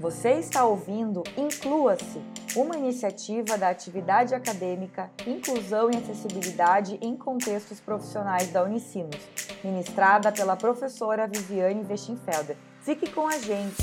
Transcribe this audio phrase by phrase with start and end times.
[0.00, 2.22] Você está ouvindo Inclua-se,
[2.56, 9.18] uma iniciativa da atividade acadêmica Inclusão e Acessibilidade em Contextos Profissionais da Unicinos,
[9.62, 12.56] ministrada pela professora Viviane Westenfelder.
[12.80, 13.76] Fique com a gente!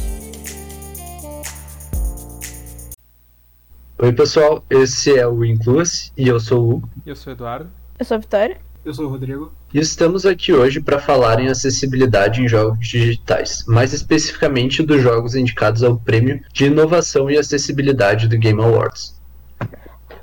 [3.99, 6.89] Oi, pessoal, esse é o Inclua-se e eu sou o Hugo.
[7.05, 7.69] Eu sou o Eduardo.
[7.99, 8.59] Eu sou a Vitória.
[8.85, 9.51] Eu sou o Rodrigo.
[9.73, 15.35] E estamos aqui hoje para falar em acessibilidade em jogos digitais, mais especificamente dos jogos
[15.35, 19.19] indicados ao Prêmio de Inovação e Acessibilidade do Game Awards.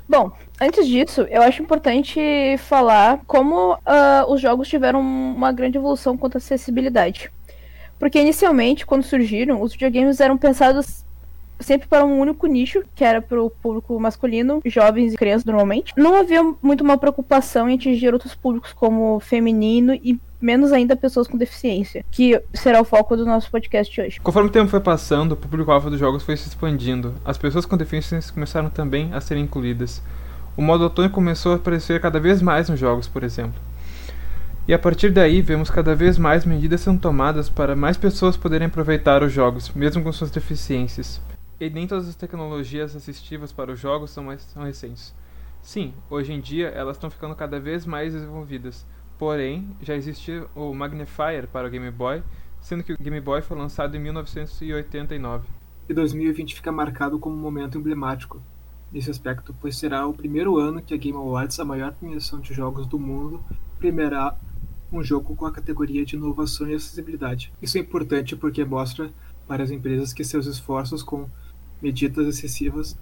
[0.09, 2.19] Bom, antes disso, eu acho importante
[2.57, 7.31] falar como uh, os jogos tiveram uma grande evolução quanto à acessibilidade.
[7.99, 11.04] Porque inicialmente, quando surgiram, os videogames eram pensados
[11.59, 15.93] sempre para um único nicho, que era para o público masculino, jovens e crianças normalmente.
[15.95, 21.27] Não havia muito uma preocupação em atingir outros públicos como feminino e menos ainda pessoas
[21.27, 24.19] com deficiência, que será o foco do nosso podcast hoje.
[24.19, 27.15] Conforme o tempo foi passando, o público-alvo dos jogos foi se expandindo.
[27.25, 30.01] As pessoas com deficiências começaram também a ser incluídas.
[30.55, 33.59] O modo autônomo começou a aparecer cada vez mais nos jogos, por exemplo.
[34.67, 38.67] E a partir daí, vemos cada vez mais medidas sendo tomadas para mais pessoas poderem
[38.67, 41.21] aproveitar os jogos, mesmo com suas deficiências.
[41.59, 45.15] E nem todas as tecnologias assistivas para os jogos são, mais, são recentes.
[45.61, 48.85] Sim, hoje em dia elas estão ficando cada vez mais desenvolvidas.
[49.17, 52.21] Porém, já existia o Magnifier para o Game Boy,
[52.59, 55.47] sendo que o Game Boy foi lançado em 1989.
[55.87, 58.41] E 2020 fica marcado como um momento emblemático
[58.91, 62.53] nesse aspecto, pois será o primeiro ano que a Game Awards, a maior premiação de
[62.53, 63.43] jogos do mundo,
[63.79, 64.37] premiará
[64.91, 67.51] um jogo com a categoria de inovação e acessibilidade.
[67.61, 69.11] Isso é importante porque mostra
[69.47, 71.29] para as empresas que seus esforços com
[71.81, 72.97] medidas excessivas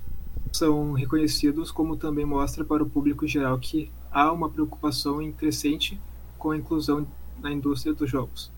[0.51, 5.99] são reconhecidos, como também mostra para o público geral que há uma preocupação crescente
[6.37, 7.07] com a inclusão
[7.41, 8.51] na indústria dos jogos.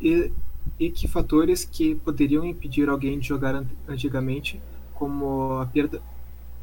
[0.00, 0.32] E,
[0.78, 4.60] e que fatores que poderiam impedir alguém de jogar antigamente,
[4.94, 6.02] como a perda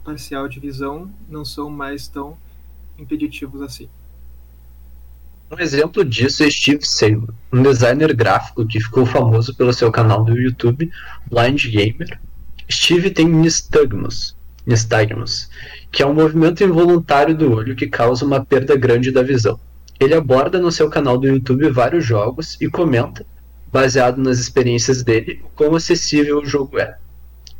[0.03, 2.37] parcial de visão, não são mais tão
[2.97, 3.87] impeditivos assim.
[5.51, 10.23] Um exemplo disso é Steve Saylor, um designer gráfico que ficou famoso pelo seu canal
[10.23, 10.91] do YouTube
[11.29, 12.19] Blind Gamer,
[12.71, 14.35] Steve tem nistagmus,
[14.65, 15.49] nistagmus,
[15.91, 19.59] que é um movimento involuntário do olho que causa uma perda grande da visão.
[19.99, 23.25] Ele aborda no seu canal do YouTube vários jogos e comenta,
[23.71, 26.97] baseado nas experiências dele, quão acessível o jogo é.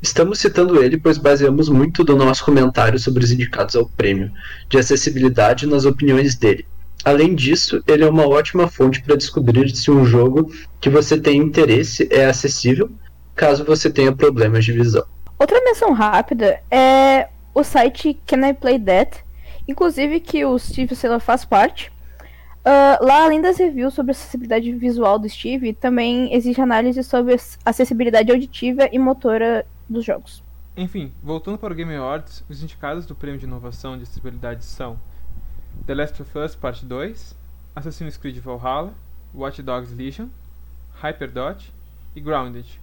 [0.02, 4.32] Estamos citando ele pois baseamos muito do nosso comentário sobre os indicados ao prêmio
[4.68, 6.66] de acessibilidade nas opiniões dele.
[7.06, 11.38] Além disso, ele é uma ótima fonte para descobrir se um jogo que você tem
[11.38, 12.90] interesse é acessível
[13.36, 15.06] caso você tenha problemas de visão.
[15.38, 19.24] Outra menção rápida é o site Can I Play That,
[19.68, 21.92] inclusive que o Steve Saylor faz parte.
[22.66, 27.36] Uh, lá, além das reviews sobre acessibilidade visual do Steve, também existe análise sobre
[27.66, 30.42] acessibilidade auditiva e motora dos jogos.
[30.76, 34.98] Enfim, voltando para o Game Awards, os indicados do Prêmio de Inovação de Acessibilidade são
[35.86, 37.36] The Last of Us Part 2,
[37.76, 38.94] Assassin's Creed Valhalla,
[39.36, 40.30] Watch Dogs Legion,
[41.02, 41.72] Hyperdot
[42.16, 42.80] e Grounded.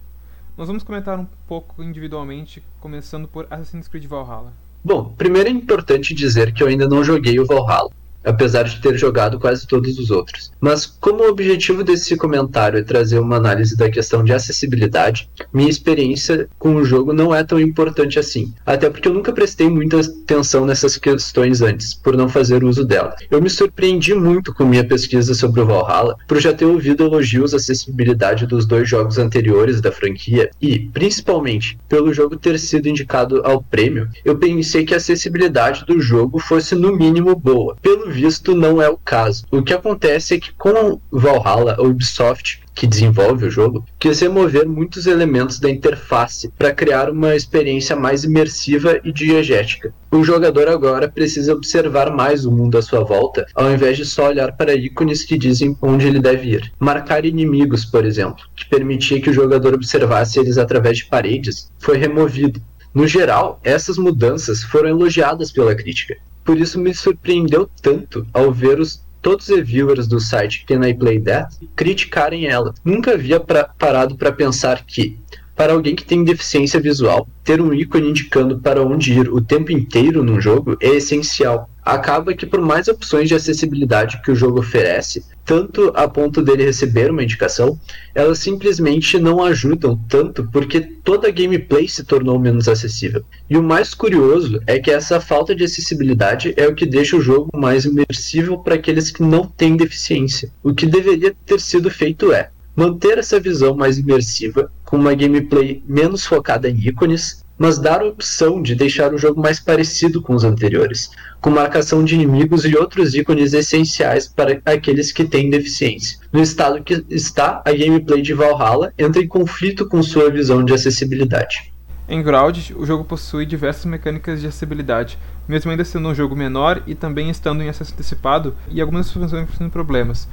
[0.61, 4.53] Nós vamos comentar um pouco individualmente, começando por Assassin's Creed Valhalla.
[4.85, 7.89] Bom, primeiro é importante dizer que eu ainda não joguei o Valhalla
[8.23, 10.51] apesar de ter jogado quase todos os outros.
[10.59, 15.69] Mas como o objetivo desse comentário é trazer uma análise da questão de acessibilidade, minha
[15.69, 19.99] experiência com o jogo não é tão importante assim, até porque eu nunca prestei muita
[19.99, 23.15] atenção nessas questões antes, por não fazer uso delas.
[23.29, 27.53] Eu me surpreendi muito com minha pesquisa sobre o Valhalla, por já ter ouvido elogios
[27.53, 33.41] à acessibilidade dos dois jogos anteriores da franquia e, principalmente, pelo jogo ter sido indicado
[33.43, 37.75] ao prêmio, eu pensei que a acessibilidade do jogo fosse no mínimo boa.
[37.81, 39.45] Pelo visto, não é o caso.
[39.49, 44.67] O que acontece é que com Valhalla, a Ubisoft que desenvolve o jogo, quis remover
[44.67, 49.93] muitos elementos da interface para criar uma experiência mais imersiva e diegética.
[50.09, 54.29] O jogador agora precisa observar mais o mundo à sua volta, ao invés de só
[54.29, 56.71] olhar para ícones que dizem onde ele deve ir.
[56.79, 61.97] Marcar inimigos, por exemplo, que permitia que o jogador observasse eles através de paredes, foi
[61.97, 62.61] removido.
[62.93, 66.17] No geral, essas mudanças foram elogiadas pela crítica.
[66.43, 70.93] Por isso me surpreendeu tanto ao ver os todos os reviewers do site Can I
[70.93, 72.73] Play That criticarem ela.
[72.83, 75.17] Nunca havia pra, parado para pensar que,
[75.55, 79.71] para alguém que tem deficiência visual, ter um ícone indicando para onde ir o tempo
[79.71, 84.59] inteiro num jogo é essencial acaba que por mais opções de acessibilidade que o jogo
[84.59, 87.77] oferece, tanto a ponto dele receber uma indicação,
[88.13, 93.23] elas simplesmente não ajudam tanto porque toda a gameplay se tornou menos acessível.
[93.49, 97.21] E o mais curioso é que essa falta de acessibilidade é o que deixa o
[97.21, 100.51] jogo mais imersivo para aqueles que não têm deficiência.
[100.63, 105.83] O que deveria ter sido feito é manter essa visão mais imersiva, com uma gameplay
[105.87, 110.33] menos focada em ícones, mas dar a opção de deixar o jogo mais parecido com
[110.33, 116.17] os anteriores, com marcação de inimigos e outros ícones essenciais para aqueles que têm deficiência.
[116.33, 120.73] No estado que está, a gameplay de Valhalla entra em conflito com sua visão de
[120.73, 121.71] acessibilidade.
[122.09, 126.81] Em Grounded, o jogo possui diversas mecânicas de acessibilidade, mesmo ainda sendo um jogo menor
[126.87, 130.27] e também estando em acesso antecipado e algumas enfrentando problemas,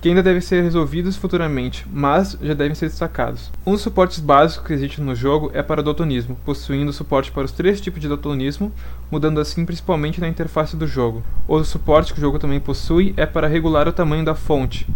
[0.00, 3.50] que ainda devem ser resolvidos futuramente, mas já devem ser destacados.
[3.66, 7.44] Um dos suportes básicos que existe no jogo é para o daltonismo, possuindo suporte para
[7.44, 8.72] os três tipos de daltonismo,
[9.10, 11.22] mudando assim principalmente na interface do jogo.
[11.46, 14.86] Outro suporte que o jogo também possui é para regular o tamanho da fonte,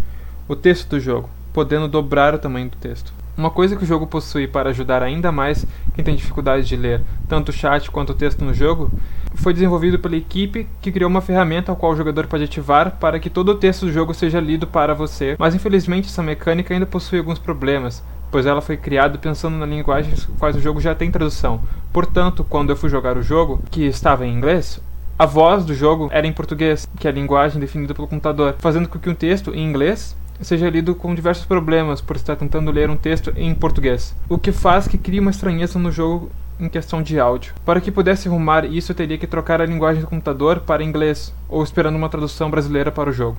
[0.49, 3.13] o texto do jogo, podendo dobrar o tamanho do texto.
[3.37, 7.03] Uma coisa que o jogo possui para ajudar ainda mais quem tem dificuldade de ler
[7.29, 8.93] tanto o chat quanto o texto no jogo
[9.35, 13.19] foi desenvolvido pela equipe que criou uma ferramenta a qual o jogador pode ativar para
[13.19, 16.87] que todo o texto do jogo seja lido para você, mas infelizmente essa mecânica ainda
[16.87, 21.11] possui alguns problemas, pois ela foi criada pensando na linguagem quais o jogo já tem
[21.11, 21.61] tradução.
[21.93, 24.81] Portanto, quando eu fui jogar o jogo, que estava em inglês,
[25.19, 28.89] a voz do jogo era em português, que é a linguagem definida pelo computador, fazendo
[28.89, 32.91] com que um texto em inglês seja lido com diversos problemas por estar tentando ler
[32.91, 37.03] um texto em português, o que faz que crie uma estranheza no jogo em questão
[37.03, 37.55] de áudio.
[37.65, 41.35] Para que pudesse arrumar isso, eu teria que trocar a linguagem do computador para inglês,
[41.49, 43.37] ou esperando uma tradução brasileira para o jogo.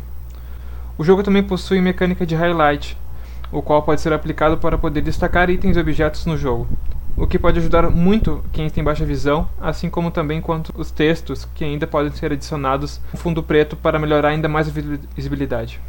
[0.97, 2.97] O jogo também possui mecânica de highlight,
[3.51, 6.67] o qual pode ser aplicado para poder destacar itens e objetos no jogo,
[7.17, 11.47] o que pode ajudar muito quem tem baixa visão, assim como também quanto os textos
[11.55, 14.71] que ainda podem ser adicionados no fundo preto para melhorar ainda mais a
[15.15, 15.79] visibilidade.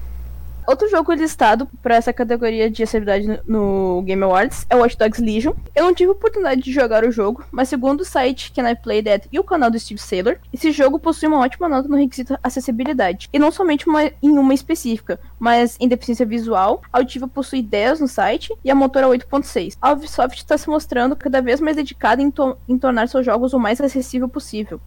[0.66, 5.52] Outro jogo listado para essa categoria de acessibilidade no Game Awards é Watch Dogs Legion.
[5.74, 9.00] Eu não tive oportunidade de jogar o jogo, mas segundo o site Can I Play
[9.00, 12.36] That e o canal do Steve Saylor, esse jogo possui uma ótima nota no requisito
[12.42, 13.28] acessibilidade.
[13.32, 18.00] E não somente uma, em uma específica, mas em deficiência visual, a auditiva possui 10
[18.00, 19.76] no site e a motora 8.6.
[19.80, 23.52] A Ubisoft está se mostrando cada vez mais dedicada em, to em tornar seus jogos
[23.52, 24.80] o mais acessível possível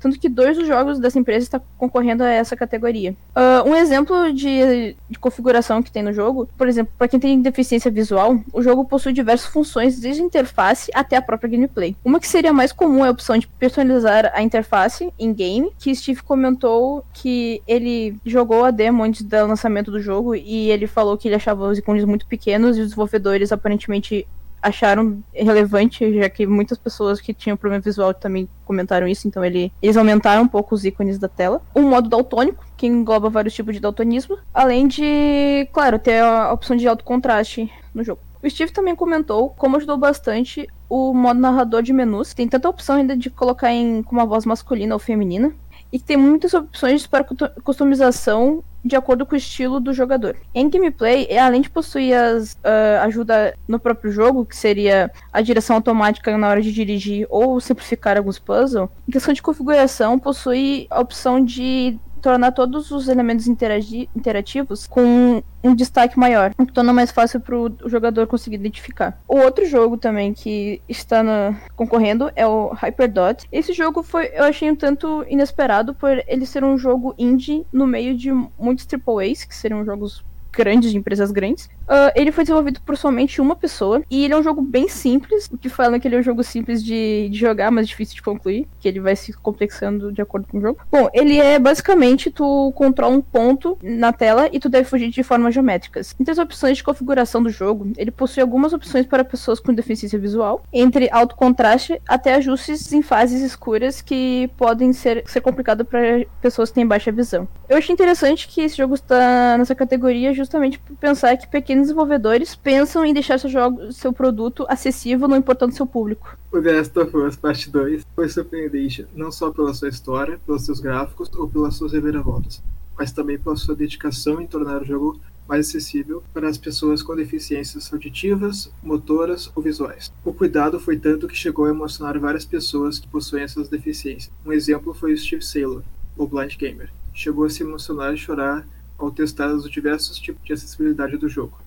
[0.00, 3.16] tanto que dois dos jogos dessa empresa estão concorrendo a essa categoria.
[3.34, 7.40] Uh, um exemplo de, de, configuração que tem no jogo, por exemplo, para quem tem
[7.40, 11.96] deficiência visual, o jogo possui diversas funções, desde a interface até a própria gameplay.
[12.04, 15.94] Uma que seria mais comum é a opção de personalizar a interface em game, que
[15.94, 21.16] Steve comentou que ele jogou a demo antes do lançamento do jogo e ele falou
[21.16, 24.26] que ele achava os ícones muito pequenos e os desenvolvedores aparentemente
[24.66, 29.72] acharam relevante, já que muitas pessoas que tinham problema visual também comentaram isso, então ele,
[29.80, 31.62] eles aumentaram um pouco os ícones da tela.
[31.74, 36.76] Um modo daltônico, que engloba vários tipos de daltonismo, além de, claro, ter a opção
[36.76, 38.20] de alto contraste no jogo.
[38.42, 42.34] O Steve também comentou como ajudou bastante o modo narrador de menus.
[42.34, 45.52] Tem tanta opção ainda de colocar em com uma voz masculina ou feminina
[45.92, 47.24] e tem muitas opções para
[47.64, 50.36] customização de acordo com o estilo do jogador.
[50.54, 55.40] Em gameplay, é, além de possuir as uh, ajuda no próprio jogo, que seria a
[55.40, 60.86] direção automática na hora de dirigir ou simplificar alguns puzzles, em questão de configuração, possui
[60.88, 66.92] a opção de tornar todos os elementos interativos com um destaque maior, o que torna
[66.92, 69.18] mais fácil para o jogador conseguir identificar.
[69.28, 73.46] O outro jogo também que está na, concorrendo é o Hyperdot.
[73.50, 77.86] Esse jogo foi, eu achei um tanto inesperado por ele ser um jogo indie no
[77.86, 81.68] meio de muitos AAAs, que seriam jogos grandes, de empresas grandes.
[81.86, 85.48] Uh, ele foi desenvolvido por somente uma pessoa e ele é um jogo bem simples,
[85.52, 88.22] o que fala que ele é um jogo simples de, de jogar, mas difícil de
[88.22, 90.78] concluir, que ele vai se complexando de acordo com o jogo.
[90.90, 95.22] Bom, ele é basicamente tu controla um ponto na tela e tu deve fugir de
[95.22, 96.14] formas geométricas.
[96.18, 100.18] Entre as opções de configuração do jogo, ele possui algumas opções para pessoas com deficiência
[100.18, 106.24] visual, entre alto contraste até ajustes em fases escuras que podem ser, ser complicado para
[106.40, 107.46] pessoas que têm baixa visão.
[107.68, 112.54] Eu achei interessante que esse jogo está nessa categoria justamente por pensar que pequenos desenvolvedores
[112.54, 116.36] pensam em deixar seu, jogo, seu produto acessível, não importando seu público.
[116.52, 120.64] O The Last of Us Parte 2 foi surpreendente não só pela sua história, pelos
[120.64, 122.62] seus gráficos ou pelas suas reviravoltas,
[122.98, 127.14] mas também pela sua dedicação em tornar o jogo mais acessível para as pessoas com
[127.14, 130.12] deficiências auditivas, motoras ou visuais.
[130.24, 134.32] O cuidado foi tanto que chegou a emocionar várias pessoas que possuem essas deficiências.
[134.44, 135.82] Um exemplo foi o Steve Saylor,
[136.16, 136.90] o Blind Gamer.
[137.14, 138.66] Chegou a se emocionar e chorar
[138.98, 141.58] ao testar os diversos tipos de acessibilidade do jogo.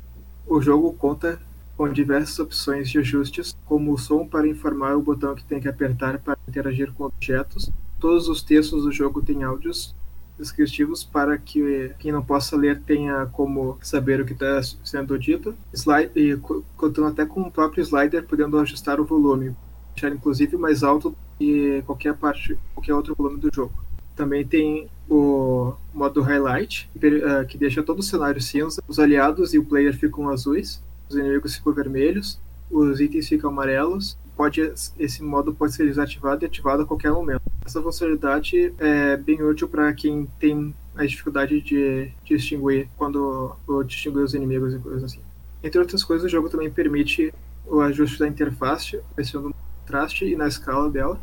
[0.50, 1.40] O jogo conta
[1.78, 5.68] com diversas opções de ajustes, como o som para informar o botão que tem que
[5.68, 7.70] apertar para interagir com objetos.
[8.00, 9.94] Todos os textos do jogo têm áudios
[10.40, 15.54] descritivos para que quem não possa ler tenha como saber o que está sendo dito.
[15.72, 16.36] Slide, e
[16.76, 19.56] contando até com o próprio slider, podendo ajustar o volume,
[19.94, 23.89] deixar inclusive mais alto que qualquer parte, qualquer outro volume do jogo
[24.20, 28.84] Também tem o modo highlight, que, que deixa todo o cenário cinza.
[28.86, 32.38] Os aliados e o player ficam azuis, os inimigos ficam vermelhos,
[32.70, 34.18] os itens ficam amarelos.
[34.36, 37.42] Pode, esse modo pode ser desativado e ativado a qualquer momento.
[37.66, 44.22] Essa funcionalidade é bem útil para quem tem a dificuldade de distinguir quando ou distinguir
[44.22, 45.22] os inimigos e coisas assim.
[45.64, 47.34] Entre outras coisas, o jogo também permite
[47.66, 51.18] o ajuste da interface, pensando no contraste e na escala dela,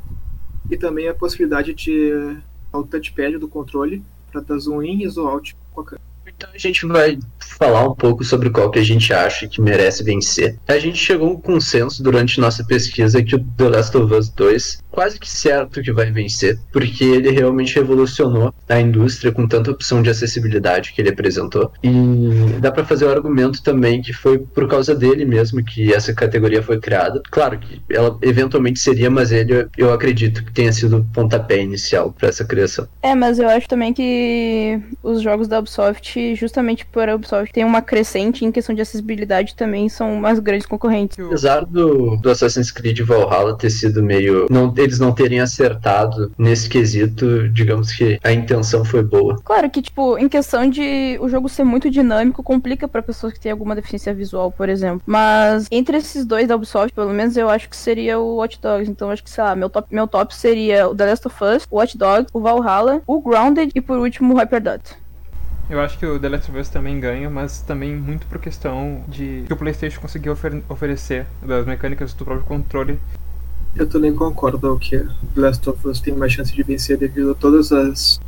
[0.70, 2.38] e também a possibilidade de
[2.76, 6.06] ao touchpad do controle para dar zoom in e zoom out com a câmera.
[6.36, 10.04] Então a gente vai falar um pouco sobre qual que a gente acha que merece
[10.04, 10.58] vencer.
[10.68, 14.28] A gente chegou a um consenso durante nossa pesquisa que o The Last of Us
[14.28, 19.70] 2 quase que certo que vai vencer, porque ele realmente revolucionou a indústria com tanta
[19.70, 21.70] opção de acessibilidade que ele apresentou.
[21.82, 26.14] E dá para fazer o argumento também que foi por causa dele mesmo que essa
[26.14, 27.20] categoria foi criada.
[27.30, 32.10] Claro que ela eventualmente seria, mas ele eu acredito que tenha sido o pontapé inicial
[32.10, 32.88] para essa criação.
[33.02, 37.64] É, mas eu acho também que os jogos da Ubisoft, justamente por a Ubisoft ter
[37.64, 41.18] uma crescente em questão de acessibilidade, também são mais grandes concorrentes.
[41.18, 46.68] Apesar do, do Assassin's Creed Valhalla ter sido meio não eles não terem acertado nesse
[46.68, 49.36] quesito, digamos que a intenção foi boa.
[49.44, 53.40] Claro que, tipo, em questão de o jogo ser muito dinâmico, complica para pessoas que
[53.40, 55.02] têm alguma deficiência visual, por exemplo.
[55.06, 58.90] Mas entre esses dois da Ubisoft, pelo menos eu acho que seria o Watch Dogs.
[58.90, 61.66] Então acho que, sei lá, meu top, meu top seria o The Last of Us,
[61.70, 64.96] o Watch Dogs, o Valhalla, o Grounded e por último o Hyperdot.
[65.68, 69.02] Eu acho que o The Last of Us também ganha, mas também muito por questão
[69.08, 73.00] de que o PlayStation conseguiu ofer oferecer das mecânicas do próprio controle
[73.78, 75.04] eu também concordo que
[75.36, 78.20] Last of Us tem mais chance de vencer devido a todas as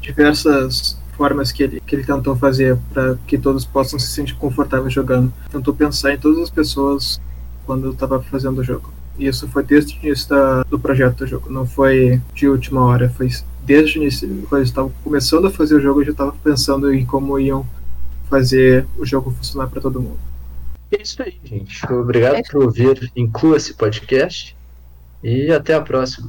[0.00, 4.92] diversas formas que ele, que ele tentou fazer para que todos possam se sentir confortáveis
[4.92, 5.32] jogando.
[5.50, 7.20] Tentou pensar em todas as pessoas
[7.64, 8.92] quando estava fazendo o jogo.
[9.18, 12.82] E isso foi desde o início da, do projeto do jogo, não foi de última
[12.82, 13.28] hora, foi
[13.64, 16.92] desde o início, quando eles estavam começando a fazer o jogo, eu já estava pensando
[16.92, 17.64] em como iam
[18.28, 20.18] fazer o jogo funcionar para todo mundo.
[20.92, 21.86] É isso aí, gente.
[21.92, 22.42] Obrigado é.
[22.42, 24.56] por ouvir Inclua esse podcast
[25.22, 26.28] e até a próxima.